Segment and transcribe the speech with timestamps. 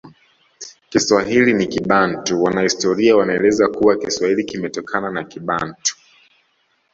[0.89, 5.95] Kiswahili ni Kibantu Wanahistoria wanaeleza kuwa Kiswahili kimetokana na Kibantu